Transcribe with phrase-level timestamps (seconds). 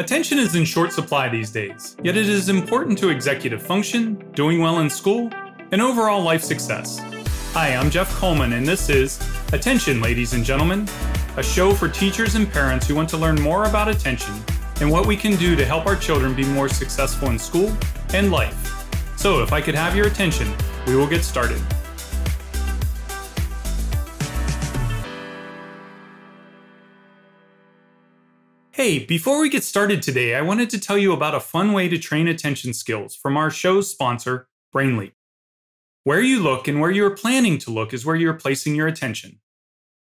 [0.00, 4.58] Attention is in short supply these days, yet it is important to executive function, doing
[4.58, 5.30] well in school,
[5.72, 7.00] and overall life success.
[7.52, 9.20] Hi, I'm Jeff Coleman, and this is
[9.52, 10.88] Attention, ladies and gentlemen,
[11.36, 14.32] a show for teachers and parents who want to learn more about attention
[14.80, 17.70] and what we can do to help our children be more successful in school
[18.14, 18.88] and life.
[19.18, 20.50] So, if I could have your attention,
[20.86, 21.60] we will get started.
[28.80, 31.86] Hey, before we get started today, I wanted to tell you about a fun way
[31.86, 35.12] to train attention skills from our show's sponsor, BrainLeap.
[36.04, 38.74] Where you look and where you are planning to look is where you are placing
[38.74, 39.40] your attention.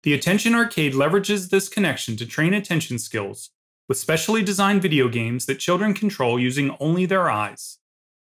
[0.04, 3.52] The Attention Arcade leverages this connection to train attention skills
[3.88, 7.78] with specially designed video games that children control using only their eyes.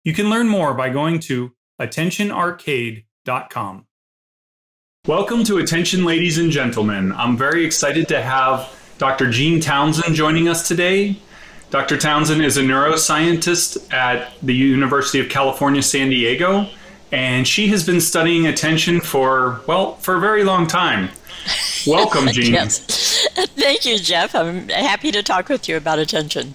[0.02, 3.86] You can learn more by going to attentionarcade.com.
[5.06, 7.12] Welcome to Attention, ladies and gentlemen.
[7.12, 9.28] I'm very excited to have Dr.
[9.32, 11.16] Jeanne Townsend joining us today.
[11.70, 11.98] Dr.
[11.98, 16.68] Townsend is a neuroscientist at the University of California, San Diego,
[17.10, 21.08] and she has been studying attention for, well, for a very long time.
[21.84, 22.52] Welcome, Jeanne.
[22.52, 23.26] yes.
[23.56, 24.36] Thank you, Jeff.
[24.36, 26.54] I'm happy to talk with you about attention.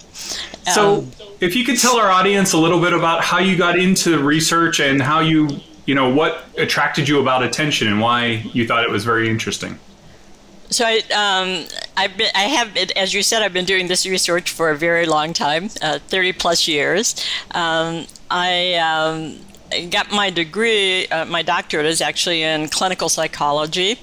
[0.73, 1.11] So, um,
[1.42, 4.80] if you could tell our audience a little bit about how you got into research
[4.80, 5.50] and how you,
[5.86, 9.78] you know, what attracted you about attention and why you thought it was very interesting.
[10.70, 11.66] So I, um,
[11.96, 15.06] I've been, I have, as you said, I've been doing this research for a very
[15.06, 17.16] long time, uh, 30 plus years.
[17.52, 19.40] Um, I um,
[19.90, 24.00] got my degree, uh, my doctorate is actually in clinical psychology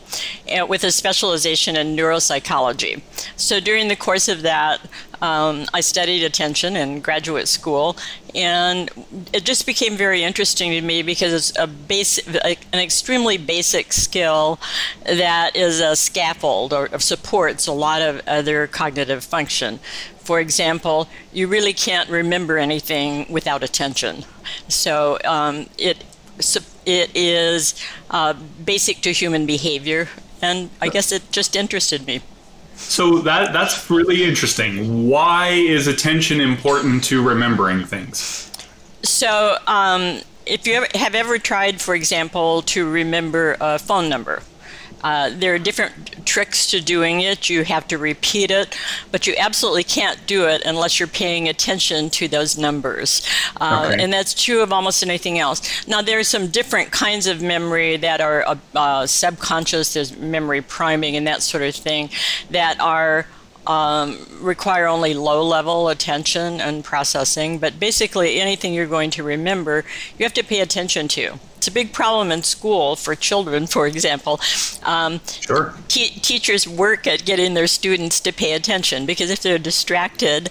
[0.48, 3.02] uh, with a specialization in neuropsychology.
[3.36, 4.80] So during the course of that,
[5.22, 7.96] um, I studied attention in graduate school,
[8.34, 8.90] and
[9.32, 14.60] it just became very interesting to me because it's a basic, an extremely basic skill
[15.06, 19.80] that is a scaffold or supports a lot of other cognitive function.
[20.24, 24.24] For example, you really can't remember anything without attention.
[24.68, 26.04] So um, it
[26.86, 27.74] it is
[28.10, 28.34] uh,
[28.64, 30.08] basic to human behavior,
[30.42, 32.20] and I guess it just interested me.
[32.76, 35.08] So that that's really interesting.
[35.08, 38.50] Why is attention important to remembering things?
[39.02, 44.42] So, um, if you ever, have ever tried, for example, to remember a phone number,
[45.04, 47.50] uh, there are different tricks to doing it.
[47.50, 48.76] You have to repeat it,
[49.12, 53.20] but you absolutely can't do it unless you're paying attention to those numbers.
[53.60, 54.02] Uh, okay.
[54.02, 55.86] And that's true of almost anything else.
[55.86, 60.62] Now, there are some different kinds of memory that are uh, uh subconscious, there's memory
[60.62, 62.08] priming and that sort of thing,
[62.50, 63.26] that are
[63.66, 69.84] um, require only low level attention and processing, but basically anything you're going to remember,
[70.18, 71.38] you have to pay attention to.
[71.64, 74.38] It's a big problem in school for children, for example.
[74.82, 75.72] Um, sure.
[75.88, 80.50] teachers work at getting their students to pay attention because if they're distracted,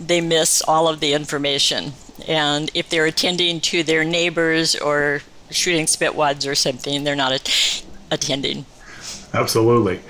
[0.00, 1.92] they miss all of the information.
[2.26, 5.22] And if they're attending to their neighbors or
[5.52, 8.66] shooting spitwads or something, they're not at- attending.
[9.32, 10.00] Absolutely.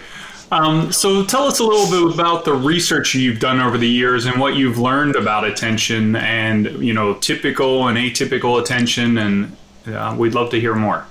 [0.51, 4.25] Um, so tell us a little bit about the research you've done over the years
[4.25, 9.57] and what you've learned about attention and you know typical and atypical attention, and
[9.87, 11.07] uh, we'd love to hear more.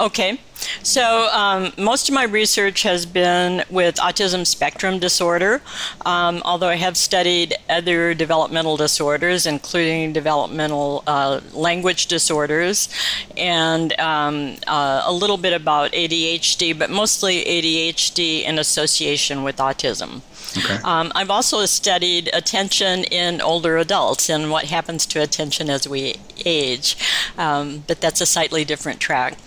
[0.00, 0.40] Okay.
[0.82, 5.60] So, um, most of my research has been with autism spectrum disorder,
[6.06, 12.88] um, although I have studied other developmental disorders, including developmental uh, language disorders,
[13.36, 20.22] and um, uh, a little bit about ADHD, but mostly ADHD in association with autism.
[20.56, 20.78] Okay.
[20.84, 26.16] Um, I've also studied attention in older adults and what happens to attention as we
[26.44, 26.96] age,
[27.38, 29.38] um, but that's a slightly different track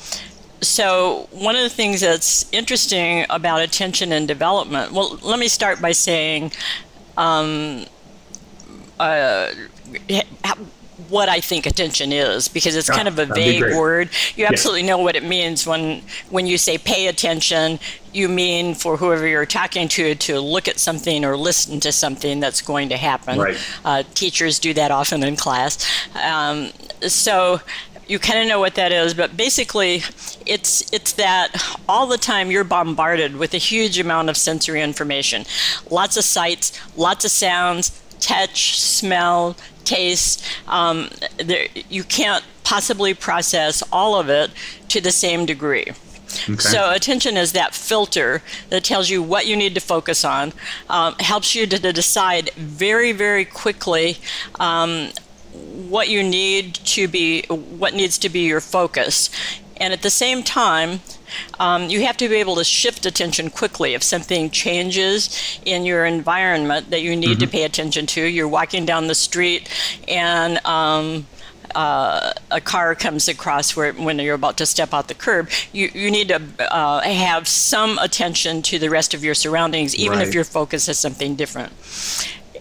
[0.61, 5.81] so one of the things that's interesting about attention and development well let me start
[5.81, 6.51] by saying
[7.17, 7.85] um,
[8.99, 9.51] uh,
[11.09, 14.09] what I think attention is because it's kind of a vague word.
[14.35, 17.79] You absolutely know what it means when when you say pay attention.
[18.13, 22.39] You mean for whoever you're talking to to look at something or listen to something
[22.39, 23.39] that's going to happen.
[23.39, 23.57] Right.
[23.83, 25.85] Uh, teachers do that often in class.
[26.15, 26.71] Um,
[27.01, 27.59] so
[28.07, 30.03] you kind of know what that is, but basically,
[30.45, 31.49] it's it's that
[31.89, 35.45] all the time you're bombarded with a huge amount of sensory information,
[35.89, 40.43] lots of sights, lots of sounds, touch, smell, taste.
[40.67, 44.51] Um, there, you can't possibly process all of it
[44.89, 45.91] to the same degree.
[46.49, 46.55] Okay.
[46.55, 50.51] So attention is that filter that tells you what you need to focus on,
[50.89, 54.17] um, helps you to, to, decide very, very quickly
[54.59, 55.11] um,
[55.53, 59.29] what you need to be, what needs to be your focus.
[59.77, 60.99] And at the same time,
[61.59, 63.93] um, you have to be able to shift attention quickly.
[63.93, 67.39] If something changes in your environment that you need mm-hmm.
[67.39, 69.69] to pay attention to, you're walking down the street
[70.07, 71.27] and um,
[71.75, 75.89] uh, a car comes across where when you're about to step out the curb, you,
[75.93, 76.41] you need to
[76.73, 80.27] uh, have some attention to the rest of your surroundings, even right.
[80.27, 81.71] if your focus is something different.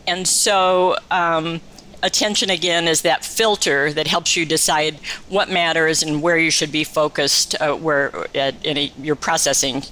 [0.06, 1.61] And so, um,
[2.04, 4.94] attention again is that filter that helps you decide
[5.28, 9.82] what matters and where you should be focused, uh, where at any, your processing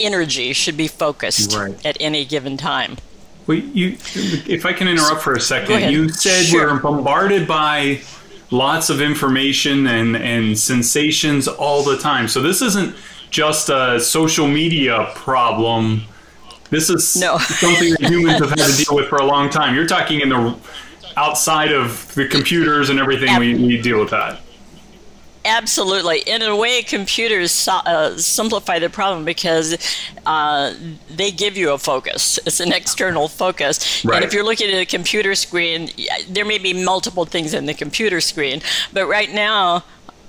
[0.00, 1.86] energy should be focused right.
[1.86, 2.96] at any given time.
[3.46, 3.96] Well, you,
[4.46, 6.74] if I can interrupt for a second, you said sure.
[6.74, 8.00] we're bombarded by
[8.50, 12.28] lots of information and, and sensations all the time.
[12.28, 12.94] So this isn't
[13.30, 16.02] just a social media problem.
[16.70, 17.38] This is no.
[17.38, 19.74] something that humans have had to deal with for a long time.
[19.74, 20.56] You're talking in the
[21.18, 24.40] outside of the computers and everything we, we deal with that.
[25.44, 26.18] Absolutely.
[26.26, 29.76] In a way, computers uh, simplify the problem because
[30.26, 30.74] uh,
[31.08, 32.38] they give you a focus.
[32.44, 34.04] It's an external focus.
[34.04, 34.16] Right.
[34.16, 35.90] And if you're looking at a computer screen,
[36.28, 38.60] there may be multiple things in the computer screen.
[38.92, 39.84] But right now,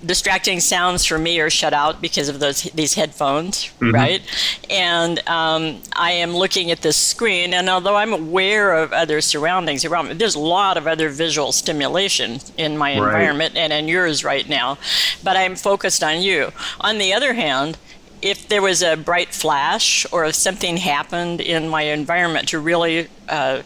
[0.06, 3.92] distracting sounds for me are shut out because of those these headphones, mm-hmm.
[3.92, 4.22] right?
[4.70, 9.86] And um, I am looking at this screen, and although I'm aware of other surroundings
[9.86, 13.08] around me, there's a lot of other visual stimulation in my right.
[13.08, 14.78] environment and in yours right now,
[15.24, 16.52] but I'm focused on you.
[16.82, 17.78] On the other hand,
[18.22, 23.08] if there was a bright flash or if something happened in my environment to really
[23.30, 23.62] uh,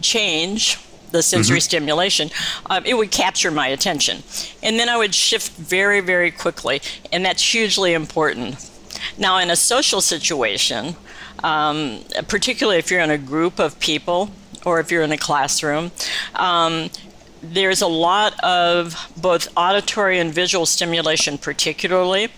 [0.00, 0.78] change
[1.16, 1.62] the sensory mm-hmm.
[1.62, 2.30] stimulation,
[2.66, 4.22] um, it would capture my attention.
[4.62, 6.80] And then I would shift very, very quickly.
[7.12, 8.70] And that's hugely important.
[9.18, 10.96] Now, in a social situation,
[11.42, 14.30] um, particularly if you're in a group of people
[14.64, 15.92] or if you're in a classroom,
[16.34, 16.90] um,
[17.42, 22.28] there's a lot of both auditory and visual stimulation, particularly.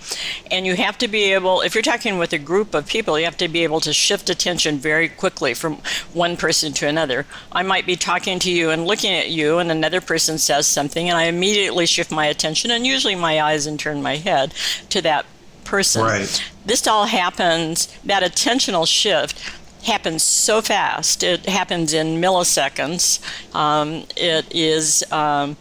[0.50, 3.24] And you have to be able, if you're talking with a group of people, you
[3.24, 5.78] have to be able to shift attention very quickly from
[6.12, 7.26] one person to another.
[7.52, 11.08] I might be talking to you and looking at you, and another person says something,
[11.08, 14.52] and I immediately shift my attention, and usually my eyes and turn my head
[14.90, 15.26] to that
[15.64, 16.02] person.
[16.02, 16.42] Right.
[16.64, 19.38] This all happens, that attentional shift
[19.84, 21.22] happens so fast.
[21.22, 23.20] It happens in milliseconds.
[23.54, 25.04] Um, it is.
[25.12, 25.56] Um,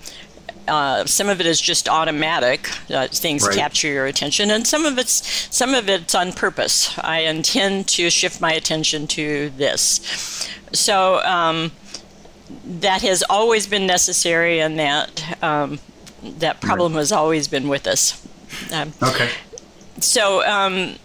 [0.67, 2.69] uh, some of it is just automatic.
[2.89, 3.55] Uh, things right.
[3.55, 6.97] capture your attention, and some of it's some of it's on purpose.
[6.99, 10.49] I intend to shift my attention to this.
[10.73, 11.71] So um,
[12.65, 15.79] that has always been necessary, and that um,
[16.21, 16.99] that problem right.
[16.99, 18.27] has always been with us.
[18.73, 19.29] Um, okay.
[19.99, 20.95] So um,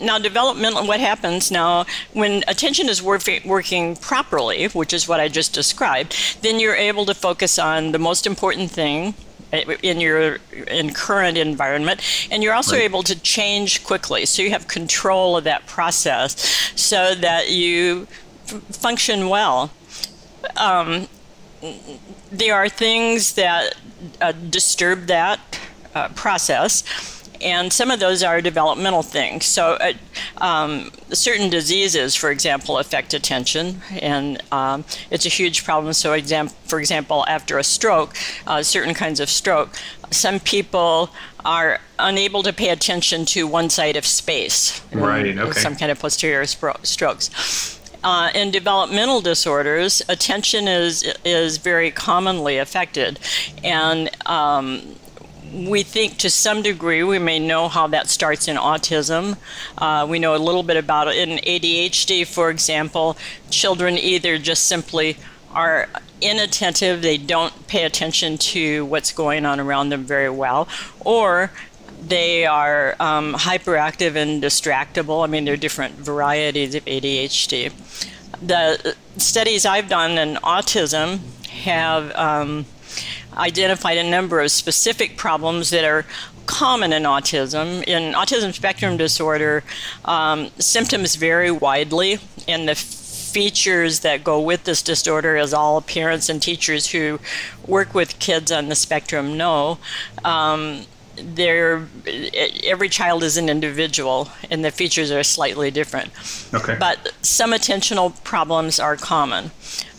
[0.00, 5.28] now developmental what happens now when attention is wor- working properly which is what i
[5.28, 9.14] just described then you're able to focus on the most important thing
[9.52, 12.82] eh, in your in current environment and you're also right.
[12.82, 14.26] able to change quickly.
[14.26, 16.40] So you have control of that process
[16.76, 18.06] so that you
[18.46, 19.70] f- function well.
[20.56, 21.08] Um,
[22.30, 23.74] there are things that
[24.20, 25.40] uh, disturb that
[25.94, 26.82] uh, process
[27.40, 29.46] and some of those are developmental things.
[29.46, 29.92] So, uh,
[30.38, 35.92] um, certain diseases, for example, affect attention, and um, it's a huge problem.
[35.92, 39.74] So, exam- for example, after a stroke, uh, certain kinds of stroke,
[40.10, 41.10] some people
[41.44, 44.82] are unable to pay attention to one side of space.
[44.92, 45.36] Right.
[45.36, 45.60] Okay.
[45.60, 47.78] Some kind of posterior spro- strokes.
[48.04, 53.18] Uh, in developmental disorders, attention is is very commonly affected,
[53.64, 54.94] and um,
[55.52, 59.36] we think to some degree we may know how that starts in autism.
[59.76, 63.16] Uh, we know a little bit about it in ADHD, for example.
[63.50, 65.16] Children either just simply
[65.52, 65.88] are
[66.20, 70.68] inattentive, they don't pay attention to what's going on around them very well,
[71.00, 71.50] or
[72.00, 75.24] they are um, hyperactive and distractible.
[75.24, 77.72] I mean, there are different varieties of ADHD.
[78.46, 82.14] The studies I've done in autism have.
[82.14, 82.66] Um,
[83.38, 86.04] identified a number of specific problems that are
[86.46, 87.84] common in autism.
[87.86, 89.62] In autism spectrum disorder,
[90.04, 92.18] um, symptoms vary widely,
[92.48, 97.20] and the features that go with this disorder, as all parents and teachers who
[97.66, 99.78] work with kids on the spectrum know.
[100.24, 100.86] Um,
[102.64, 106.10] every child is an individual and the features are slightly different
[106.54, 109.50] okay but some attentional problems are common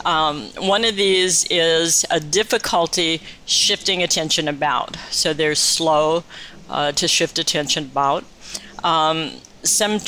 [0.06, 4.98] um, one of these is a difficulty shifting attention about.
[5.10, 6.24] So they're slow
[6.70, 8.24] uh, to shift attention about.
[8.84, 9.34] Um,
[9.70, 10.00] some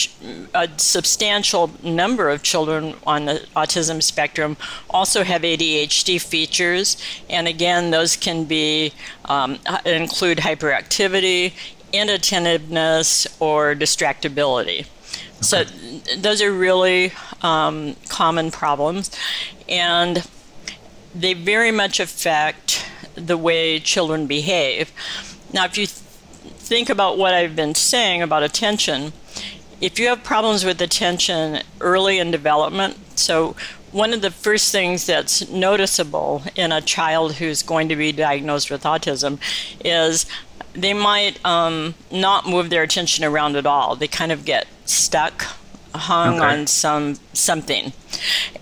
[0.53, 4.57] a substantial number of children on the autism spectrum
[4.89, 6.97] also have ADHD features,
[7.29, 8.93] and again, those can be
[9.25, 11.53] um, include hyperactivity,
[11.93, 14.79] inattentiveness or distractibility.
[14.79, 14.87] Okay.
[15.41, 15.63] So
[16.17, 19.11] those are really um, common problems,
[19.67, 20.27] and
[21.13, 24.91] they very much affect the way children behave.
[25.53, 25.97] Now, if you th-
[26.57, 29.13] think about what I've been saying about attention,
[29.81, 33.55] if you have problems with attention early in development, so
[33.91, 38.71] one of the first things that's noticeable in a child who's going to be diagnosed
[38.71, 39.39] with autism
[39.83, 40.25] is
[40.73, 43.95] they might um, not move their attention around at all.
[43.95, 45.45] They kind of get stuck,
[45.93, 46.45] hung okay.
[46.45, 47.91] on some something,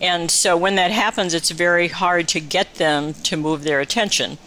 [0.01, 4.37] and so when that happens, it's very hard to get them to move their attention.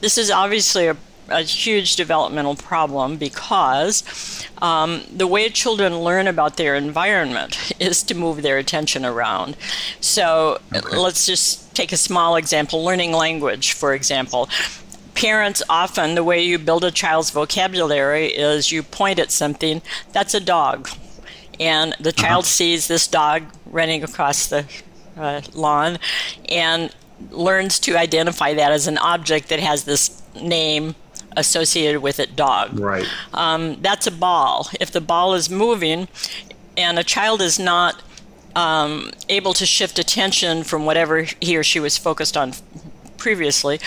[0.00, 0.96] This is obviously a
[1.30, 8.14] a huge developmental problem because um, the way children learn about their environment is to
[8.14, 9.56] move their attention around.
[10.00, 10.96] So okay.
[10.96, 14.48] let's just take a small example learning language, for example
[15.12, 19.82] parents often the way you build a child's vocabulary is you point at something
[20.12, 20.88] that's a dog
[21.60, 22.22] and the uh-huh.
[22.22, 22.48] child uh-huh.
[22.48, 24.64] sees this dog running across the
[25.16, 25.98] uh, lawn
[26.48, 26.94] and
[27.30, 30.94] learns to identify that as an object that has this name
[31.36, 32.78] associated with it dog.
[32.78, 33.06] Right.
[33.32, 34.68] Um, that's a ball.
[34.80, 36.08] If the ball is moving
[36.76, 38.02] and a child is not
[38.56, 42.52] um, able to shift attention from whatever he or she was focused on
[43.16, 43.78] previously,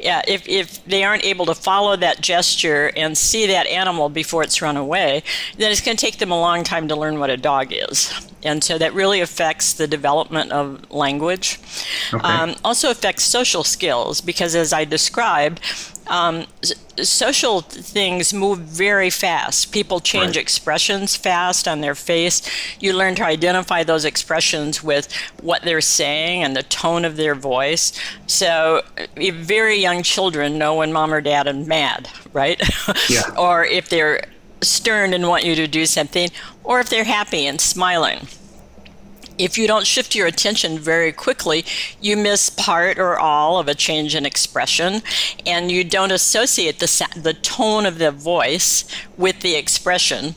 [0.00, 4.42] yeah, if, if they aren't able to follow that gesture and see that animal before
[4.42, 5.22] it's run away,
[5.56, 8.12] then it's going to take them a long time to learn what a dog is.
[8.44, 11.58] And so that really affects the development of language.
[12.12, 12.26] Okay.
[12.26, 15.60] Um, also affects social skills because, as I described,
[16.06, 16.46] um,
[17.02, 19.72] social things move very fast.
[19.72, 20.42] People change right.
[20.42, 22.42] expressions fast on their face.
[22.80, 27.34] You learn to identify those expressions with what they're saying and the tone of their
[27.34, 27.92] voice.
[28.26, 28.82] So,
[29.16, 32.60] very young children know when mom or dad are mad, right?
[33.08, 33.22] Yeah.
[33.36, 34.24] or if they're
[34.62, 36.28] stern and want you to do something,
[36.62, 38.28] or if they're happy and smiling
[39.38, 41.64] if you don't shift your attention very quickly,
[42.00, 45.02] you miss part or all of a change in expression,
[45.46, 48.84] and you don't associate the the tone of the voice
[49.16, 50.34] with the expression.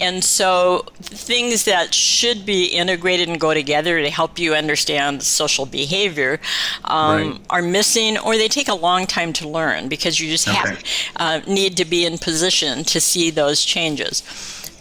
[0.00, 5.66] And so, things that should be integrated and go together to help you understand social
[5.66, 6.40] behavior
[6.84, 7.40] um, right.
[7.50, 10.56] are missing, or they take a long time to learn because you just okay.
[10.56, 10.84] have
[11.16, 14.22] uh, need to be in position to see those changes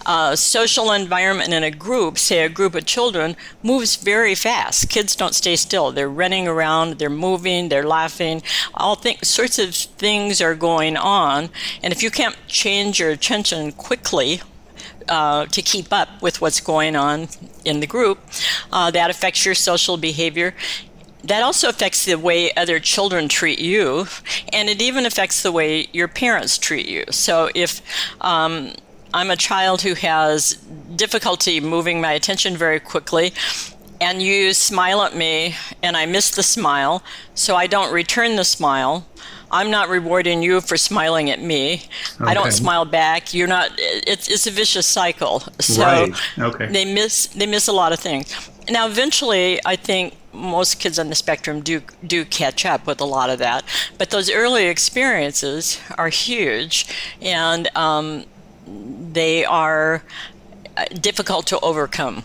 [0.05, 4.89] uh, social environment in a group, say a group of children, moves very fast.
[4.89, 5.91] Kids don't stay still.
[5.91, 8.41] They're running around, they're moving, they're laughing.
[8.73, 11.49] All th- sorts of things are going on.
[11.81, 14.41] And if you can't change your attention quickly,
[15.07, 17.27] uh, to keep up with what's going on
[17.63, 18.19] in the group.
[18.71, 20.55] Uh, that affects your social behavior.
[21.23, 24.07] That also affects the way other children treat you,
[24.53, 27.03] and it even affects the way your parents treat you.
[27.09, 27.81] So if
[28.21, 28.73] um,
[29.15, 30.55] I'm a child who has
[30.97, 33.31] difficulty moving my attention very quickly,
[34.01, 37.01] and you smile at me, and I miss the smile,
[37.33, 39.07] so I don't return the smile.
[39.49, 41.83] I'm not rewarding you for smiling at me.
[42.19, 42.29] Okay.
[42.29, 43.33] I don't smile back.
[43.33, 43.71] You're not.
[43.77, 45.43] It's, it's a vicious cycle.
[45.61, 46.13] So right.
[46.37, 46.65] okay.
[46.65, 48.35] they miss they miss a lot of things.
[48.69, 53.05] Now, eventually, I think most kids on the spectrum do do catch up with a
[53.05, 53.63] lot of that.
[53.97, 56.87] But those early experiences are huge,
[57.21, 58.25] and um,
[58.67, 60.03] they are
[60.77, 62.23] uh, difficult to overcome.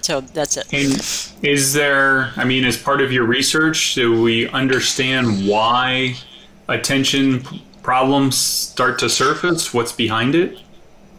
[0.00, 0.72] So that's it.
[0.72, 6.16] And is there, I mean, as part of your research, do we understand why
[6.68, 7.44] attention
[7.82, 9.74] problems start to surface?
[9.74, 10.58] What's behind it?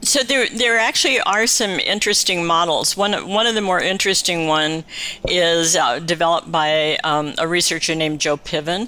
[0.01, 2.95] So there, there actually are some interesting models.
[2.95, 4.85] One, one of the more interesting one
[5.27, 8.87] is uh, developed by um, a researcher named Joe Piven,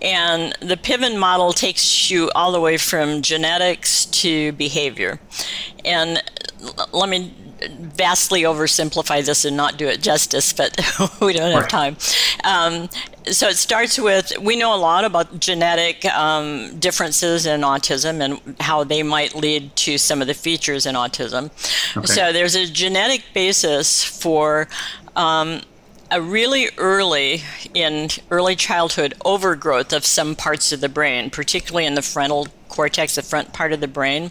[0.00, 5.20] and the Piven model takes you all the way from genetics to behavior.
[5.84, 6.22] And
[6.92, 7.34] let me
[7.68, 10.76] vastly oversimplify this and not do it justice, but
[11.20, 11.96] we don't have time.
[12.44, 12.88] Um,
[13.30, 18.56] so it starts with we know a lot about genetic um, differences in autism and
[18.60, 21.50] how they might lead to some of the features in autism.
[21.96, 22.06] Okay.
[22.06, 24.68] So there's a genetic basis for
[25.14, 25.62] um,
[26.12, 27.42] a really early
[27.74, 33.14] in early childhood overgrowth of some parts of the brain, particularly in the frontal cortex,
[33.14, 34.30] the front part of the brain.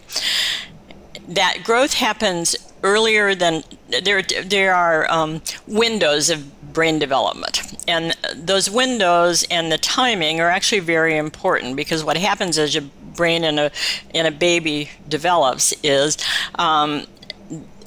[1.28, 3.64] That growth happens earlier than
[4.04, 4.22] there.
[4.22, 10.80] There are um, windows of brain development, and those windows and the timing are actually
[10.80, 12.84] very important because what happens as your
[13.16, 13.72] brain in a
[14.14, 16.18] in a baby develops is
[16.56, 17.06] um,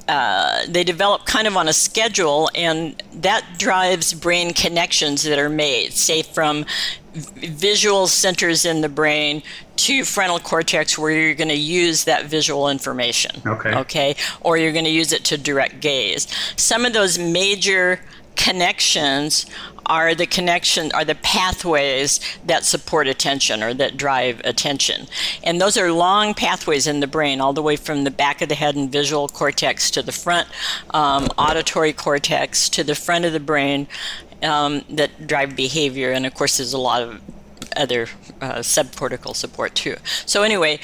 [0.07, 5.49] uh, they develop kind of on a schedule, and that drives brain connections that are
[5.49, 6.65] made, say from
[7.15, 9.41] visual centers in the brain
[9.77, 13.41] to frontal cortex where you're going to use that visual information.
[13.45, 13.73] Okay.
[13.73, 14.15] Okay.
[14.41, 16.27] Or you're going to use it to direct gaze.
[16.57, 18.01] Some of those major
[18.35, 19.45] connections
[19.85, 25.07] are the connection are the pathways that support attention or that drive attention.
[25.43, 28.49] And those are long pathways in the brain all the way from the back of
[28.49, 30.47] the head and visual cortex to the front
[30.93, 33.87] um, auditory cortex to the front of the brain
[34.43, 36.11] um, that drive behavior.
[36.11, 37.21] And of course there's a lot of
[37.75, 38.03] other
[38.41, 39.95] uh, subcortical support too.
[40.25, 40.79] So anyway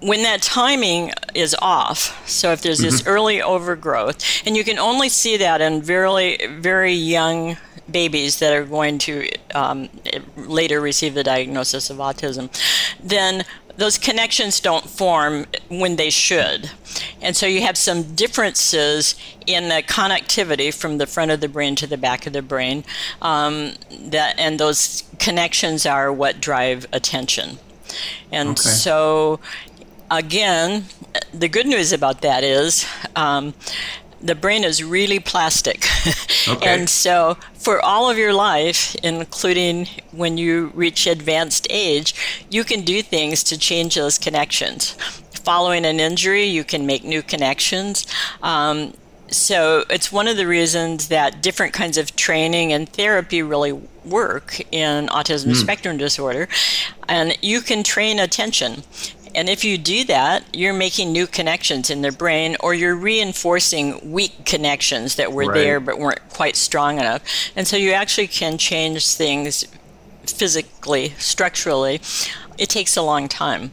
[0.00, 3.10] when that timing is off, so if there's this mm-hmm.
[3.10, 7.56] early overgrowth, and you can only see that in very, very young
[7.90, 9.88] babies that are going to um,
[10.36, 12.48] later receive the diagnosis of autism,
[13.02, 13.44] then
[13.76, 16.70] those connections don't form when they should.
[17.22, 19.14] And so you have some differences
[19.46, 22.84] in the connectivity from the front of the brain to the back of the brain.
[23.22, 27.58] Um, that, and those connections are what drive attention.
[28.30, 28.60] And okay.
[28.60, 29.40] so
[30.10, 30.84] again,
[31.32, 32.86] the good news about that is
[33.16, 33.54] um,
[34.20, 35.86] the brain is really plastic.
[36.48, 36.74] Okay.
[36.74, 42.14] and so, for all of your life, including when you reach advanced age,
[42.48, 44.92] you can do things to change those connections.
[45.44, 48.06] Following an injury, you can make new connections.
[48.42, 48.94] Um,
[49.28, 53.72] so, it's one of the reasons that different kinds of training and therapy really
[54.04, 55.56] work in autism mm.
[55.56, 56.48] spectrum disorder.
[57.06, 58.82] And you can train attention.
[59.34, 64.12] And if you do that, you're making new connections in their brain or you're reinforcing
[64.12, 65.54] weak connections that were right.
[65.54, 67.22] there but weren't quite strong enough.
[67.54, 69.64] And so you actually can change things
[70.26, 72.00] physically, structurally.
[72.58, 73.70] It takes a long time.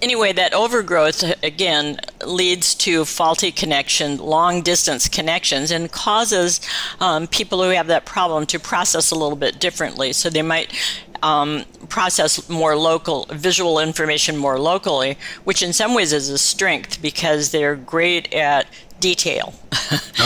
[0.00, 6.60] Anyway, that overgrowth again leads to faulty connection, long distance connections, and causes
[6.98, 10.12] um, people who have that problem to process a little bit differently.
[10.12, 10.74] So they might
[11.22, 17.00] um, process more local visual information more locally, which in some ways is a strength
[17.00, 18.66] because they're great at
[19.00, 19.54] detail.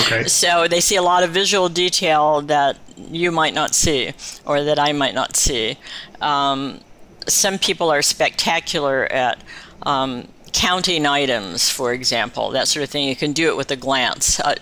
[0.07, 0.25] Okay.
[0.29, 4.13] so they see a lot of visual detail that you might not see
[4.45, 5.79] or that I might not see.
[6.21, 6.81] Um,
[7.27, 9.43] some people are spectacular at
[9.83, 13.09] um, counting items, for example, that sort of thing.
[13.09, 14.39] You can do it with a glance.
[14.39, 14.55] Uh,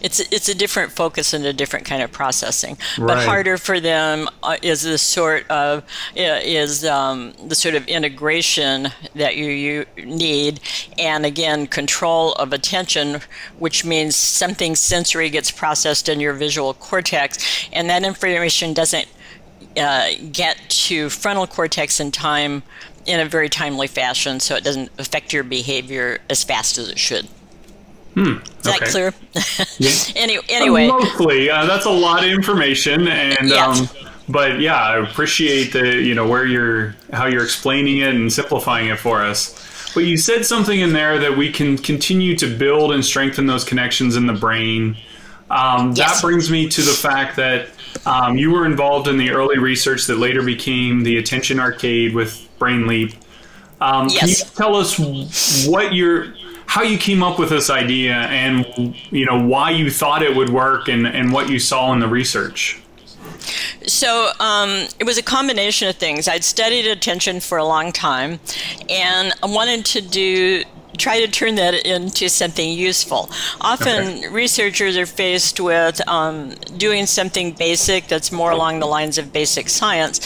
[0.00, 2.76] it's it's a different focus and a different kind of processing.
[2.98, 3.08] Right.
[3.08, 5.82] But harder for them uh, is the sort of
[6.16, 10.60] uh, is um, the sort of integration that you, you need,
[10.98, 13.20] and again control of attention,
[13.58, 19.08] which means something sensory gets processed in your visual cortex, and that information doesn't
[19.76, 22.62] uh, get to frontal cortex in time
[23.06, 26.98] in a very timely fashion, so it doesn't affect your behavior as fast as it
[26.98, 27.28] should.
[28.14, 28.38] Hmm.
[28.58, 29.12] Is that clear?
[29.78, 29.90] yeah.
[30.16, 33.88] Any, anyway, uh, mostly uh, that's a lot of information, and um,
[34.28, 38.88] but yeah, I appreciate the you know where you're how you're explaining it and simplifying
[38.88, 39.60] it for us.
[39.94, 43.64] But you said something in there that we can continue to build and strengthen those
[43.64, 44.96] connections in the brain.
[45.50, 46.20] Um, yes.
[46.20, 47.68] That brings me to the fact that
[48.06, 52.48] um, you were involved in the early research that later became the Attention Arcade with
[52.58, 53.14] BrainLeap.
[53.80, 54.18] Um, yes.
[54.18, 54.98] Can you tell us
[55.66, 56.34] what your
[56.74, 60.50] how you came up with this idea and you know why you thought it would
[60.50, 62.82] work and, and what you saw in the research
[63.86, 68.40] so um, it was a combination of things i'd studied attention for a long time
[68.90, 70.64] and i wanted to do
[70.96, 73.28] try to turn that into something useful.
[73.60, 74.28] Often okay.
[74.28, 79.68] researchers are faced with um, doing something basic that's more along the lines of basic
[79.68, 80.20] science,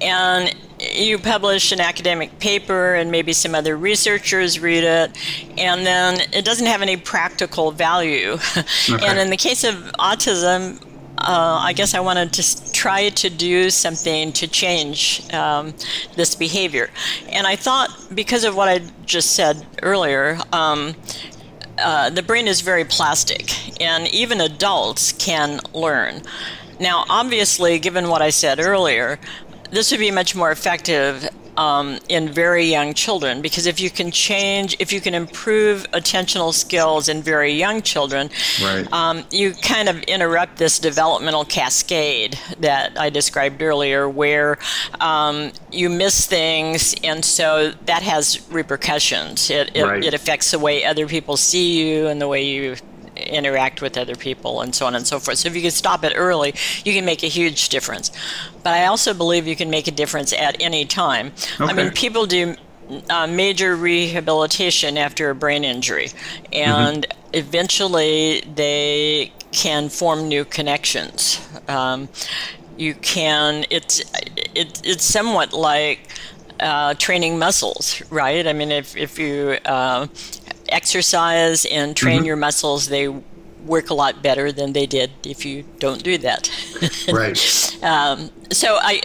[0.00, 0.54] and
[0.94, 5.16] you publish an academic paper and maybe some other researchers read it
[5.58, 8.32] and then it doesn't have any practical value
[8.90, 9.06] okay.
[9.06, 10.80] and in the case of autism
[11.18, 15.72] uh, I guess I wanted to try to do something to change um,
[16.16, 16.90] this behavior.
[17.28, 20.96] And I thought, because of what I just said earlier, um,
[21.78, 26.22] uh, the brain is very plastic, and even adults can learn.
[26.80, 29.20] Now, obviously, given what I said earlier,
[29.72, 34.10] this would be much more effective um, in very young children because if you can
[34.10, 38.30] change, if you can improve attentional skills in very young children,
[38.62, 38.90] right.
[38.92, 44.58] um, you kind of interrupt this developmental cascade that I described earlier where
[45.00, 49.50] um, you miss things and so that has repercussions.
[49.50, 50.04] It, it, right.
[50.04, 52.76] it affects the way other people see you and the way you
[53.16, 55.38] interact with other people and so on and so forth.
[55.38, 58.10] So if you can stop it early, you can make a huge difference.
[58.62, 61.32] But I also believe you can make a difference at any time.
[61.60, 61.64] Okay.
[61.64, 62.56] I mean, people do
[63.10, 66.08] uh, major rehabilitation after a brain injury,
[66.52, 67.34] and mm-hmm.
[67.34, 71.40] eventually they can form new connections.
[71.68, 72.08] Um,
[72.76, 74.00] you can it's
[74.54, 76.08] it, it's somewhat like
[76.60, 78.46] uh, training muscles, right?
[78.46, 80.06] I mean, if if you uh,
[80.72, 82.26] exercise and train mm-hmm.
[82.26, 83.08] your muscles, they
[83.64, 86.50] work a lot better than they did if you don't do that.
[87.12, 87.78] right.
[87.82, 89.00] Um, so I,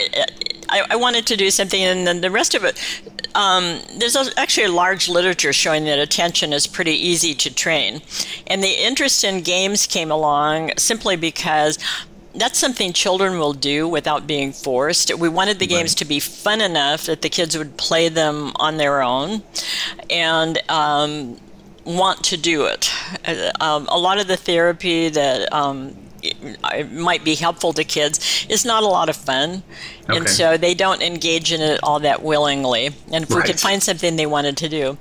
[0.69, 2.79] I, I wanted to do something, and then the rest of it.
[3.35, 8.01] Um, there's actually a large literature showing that attention is pretty easy to train,
[8.47, 11.77] and the interest in games came along simply because
[12.33, 15.15] that's something children will do without being forced.
[15.17, 15.69] We wanted the right.
[15.69, 19.43] games to be fun enough that the kids would play them on their own,
[20.09, 21.39] and um,
[21.87, 22.91] want to do it.
[23.25, 25.95] Uh, um, a lot of the therapy that um,
[26.91, 29.63] might be helpful to kids is not a lot of fun,
[30.03, 30.17] okay.
[30.17, 32.87] and so they don't engage in it all that willingly.
[33.11, 33.37] And if right.
[33.37, 34.97] we could find something they wanted to do,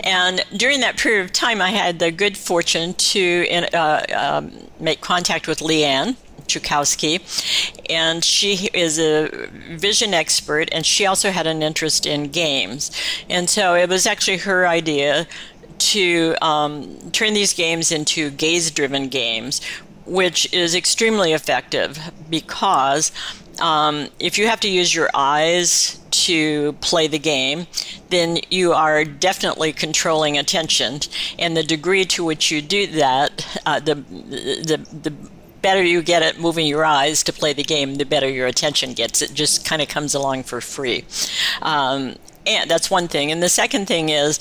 [0.00, 5.00] and during that period of time, I had the good fortune to uh, um, make
[5.00, 6.16] contact with Leanne.
[6.46, 7.20] Chukoskie,
[7.90, 9.28] and she is a
[9.76, 12.90] vision expert, and she also had an interest in games.
[13.28, 15.26] And so it was actually her idea
[15.78, 19.60] to um, turn these games into gaze driven games,
[20.06, 23.12] which is extremely effective because
[23.60, 27.66] um, if you have to use your eyes to play the game,
[28.10, 31.00] then you are definitely controlling attention.
[31.38, 35.12] And the degree to which you do that, uh, the, the, the
[35.62, 38.92] better you get at moving your eyes to play the game, the better your attention
[38.92, 39.22] gets.
[39.22, 41.04] It just kind of comes along for free.
[41.62, 43.30] Um, and that's one thing.
[43.30, 44.38] And the second thing is,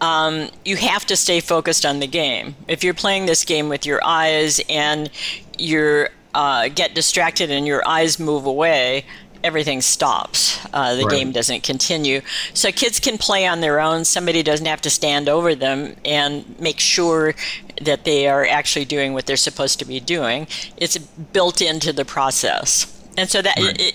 [0.00, 2.54] um, you have to stay focused on the game.
[2.68, 5.10] If you're playing this game with your eyes and
[5.58, 9.04] you uh, get distracted and your eyes move away,
[9.42, 10.58] everything stops.
[10.72, 11.18] Uh, the right.
[11.18, 12.20] game doesn't continue.
[12.54, 14.04] So kids can play on their own.
[14.04, 17.34] Somebody doesn't have to stand over them and make sure
[17.80, 20.46] that they are actually doing what they're supposed to be doing.
[20.76, 22.96] It's built into the process.
[23.16, 23.80] And so that right.
[23.80, 23.94] it,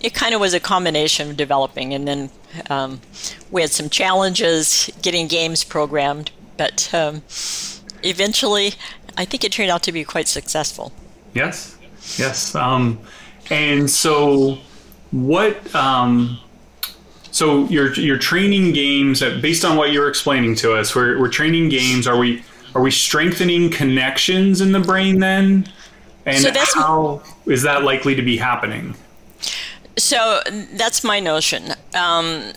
[0.00, 2.30] it kind of was a combination of developing, and then
[2.70, 3.00] um,
[3.50, 7.22] we had some challenges getting games programmed, but um,
[8.02, 8.74] eventually,
[9.16, 10.92] I think it turned out to be quite successful.
[11.34, 11.76] Yes,
[12.16, 12.54] yes.
[12.54, 12.98] Um,
[13.50, 14.58] and so,
[15.10, 15.74] what?
[15.74, 16.38] Um,
[17.30, 20.94] so you're you're training games based on what you're explaining to us.
[20.94, 22.06] We're we're training games.
[22.06, 22.42] Are we
[22.74, 25.70] are we strengthening connections in the brain then?
[26.24, 28.96] And so how is that likely to be happening?
[29.98, 30.40] So
[30.74, 31.72] that's my notion.
[31.94, 32.52] Um,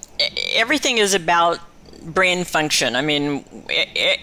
[0.54, 1.60] everything is about
[2.02, 2.96] brain function.
[2.96, 3.46] I mean,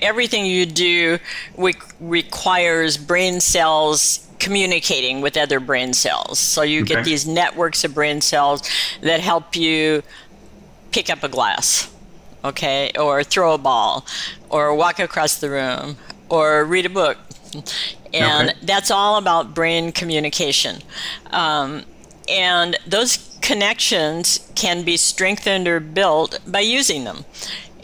[0.02, 1.18] everything you do
[1.56, 6.38] re- requires brain cells communicating with other brain cells.
[6.38, 6.96] So you okay.
[6.96, 8.62] get these networks of brain cells
[9.00, 10.02] that help you
[10.92, 11.92] pick up a glass,
[12.44, 14.04] okay, or throw a ball,
[14.50, 15.96] or walk across the room,
[16.28, 17.18] or read a book.
[18.12, 18.58] And okay.
[18.62, 20.82] that's all about brain communication.
[21.30, 21.84] Um,
[22.28, 27.24] and those connections can be strengthened or built by using them.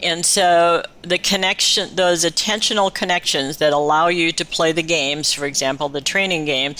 [0.01, 5.45] And so the connection, those attentional connections that allow you to play the games, for
[5.45, 6.75] example, the training game,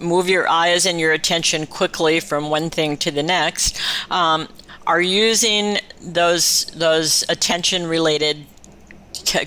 [0.00, 4.48] move your eyes and your attention quickly from one thing to the next, um,
[4.86, 8.44] are using those those attention related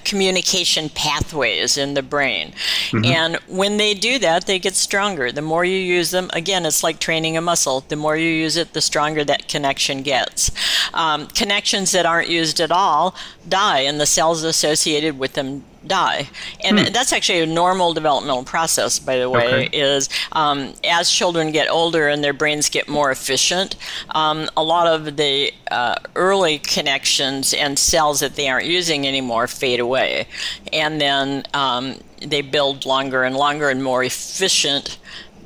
[0.03, 2.53] communication pathways in the brain.
[2.91, 3.05] Mm-hmm.
[3.05, 5.31] And when they do that, they get stronger.
[5.31, 7.81] The more you use them, again, it's like training a muscle.
[7.81, 10.51] The more you use it, the stronger that connection gets.
[10.93, 13.15] Um, connections that aren't used at all
[13.47, 16.29] die, and the cells associated with them die.
[16.63, 16.93] And hmm.
[16.93, 19.77] that's actually a normal developmental process, by the way, okay.
[19.77, 23.75] is um, as children get older and their brains get more efficient,
[24.11, 29.47] um, a lot of the uh, early connections and cells that they aren't using anymore
[29.47, 30.27] fade away.
[30.73, 31.95] And then um,
[32.25, 34.97] they build longer and longer and more efficient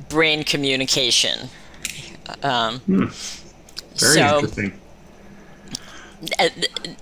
[0.08, 1.48] brain communication.
[2.42, 3.06] Um, hmm.
[3.96, 4.80] Very so, interesting.
[6.38, 6.48] Uh,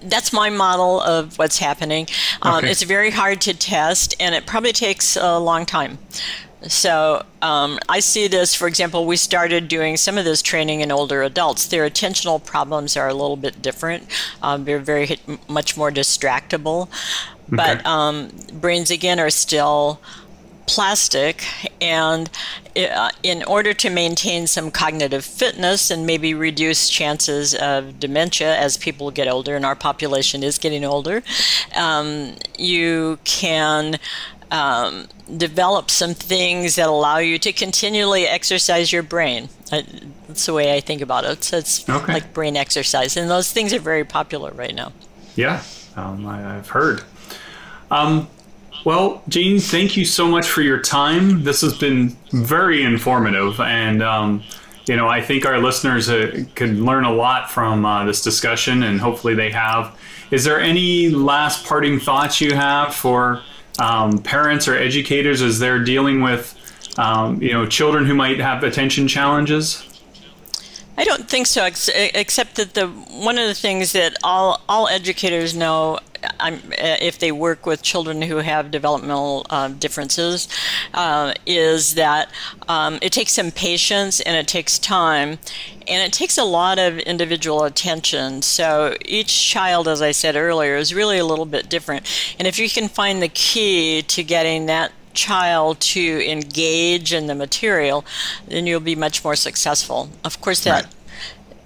[0.02, 2.06] that's my model of what's happening.
[2.42, 2.70] Um, okay.
[2.70, 5.98] It's very hard to test, and it probably takes a long time.
[6.62, 10.92] So um, I see this, for example, we started doing some of this training in
[10.92, 11.66] older adults.
[11.66, 14.06] Their attentional problems are a little bit different.
[14.42, 17.56] Um, they're very much more distractible, okay.
[17.56, 20.00] but um, brains again are still
[20.70, 21.44] plastic
[21.80, 22.30] and
[22.76, 28.76] uh, in order to maintain some cognitive fitness and maybe reduce chances of dementia as
[28.76, 31.24] people get older and our population is getting older
[31.74, 33.98] um, you can
[34.52, 39.48] um, develop some things that allow you to continually exercise your brain.
[39.70, 41.42] that's the way I think about it.
[41.42, 42.12] So it's okay.
[42.12, 44.92] like brain exercise, and those things are very popular right now.
[45.34, 45.62] Yeah,
[45.96, 47.02] um, I, have heard.
[47.90, 48.28] Um,
[48.84, 51.44] well, Jane, thank you so much for your time.
[51.44, 54.42] This has been very informative, and um,
[54.86, 58.82] you know, I think our listeners uh, could learn a lot from uh, this discussion,
[58.82, 59.96] and hopefully they have.
[60.30, 63.42] Is there any last parting thoughts you have for
[63.78, 66.56] um, parents or educators as they're dealing with,
[66.98, 69.84] um, you know, children who might have attention challenges?
[71.00, 74.86] I don't think so, ex- except that the one of the things that all all
[74.86, 75.98] educators know
[76.38, 80.46] I'm, uh, if they work with children who have developmental uh, differences,
[80.92, 82.30] uh, is that
[82.68, 85.38] um, it takes some patience and it takes time,
[85.88, 88.42] and it takes a lot of individual attention.
[88.42, 92.06] So each child, as I said earlier, is really a little bit different.
[92.38, 97.34] And if you can find the key to getting that child to engage in the
[97.34, 98.04] material,
[98.48, 100.10] then you'll be much more successful.
[100.24, 100.94] Of course, that right.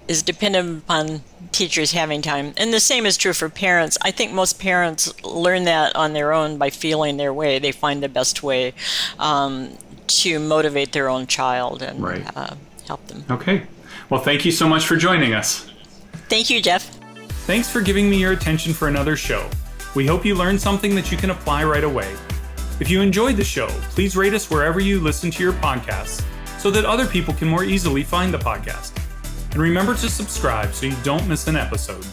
[0.07, 2.53] is dependent upon teachers having time.
[2.57, 3.97] And the same is true for parents.
[4.01, 7.59] I think most parents learn that on their own by feeling their way.
[7.59, 8.73] They find the best way
[9.19, 9.77] um,
[10.07, 12.37] to motivate their own child and right.
[12.37, 12.55] uh,
[12.87, 13.23] help them.
[13.29, 13.63] Okay.
[14.09, 15.69] Well, thank you so much for joining us.
[16.29, 16.83] Thank you, Jeff.
[17.47, 19.49] Thanks for giving me your attention for another show.
[19.95, 22.13] We hope you learned something that you can apply right away.
[22.77, 26.25] If you enjoyed the show, please rate us wherever you listen to your podcasts
[26.59, 28.93] so that other people can more easily find the podcast.
[29.51, 32.05] And remember to subscribe so you don't miss an episode.